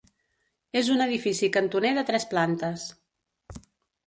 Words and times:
És 0.79 0.87
un 0.93 1.03
edifici 1.05 1.49
cantoner 1.57 1.93
de 1.99 2.05
tres 2.09 2.27
plantes. 2.33 2.89